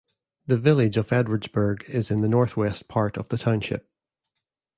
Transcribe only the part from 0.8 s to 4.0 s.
of Edwardsburg is in the northwest part of the township.